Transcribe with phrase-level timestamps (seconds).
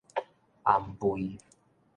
[0.65, 1.37] 腌蜚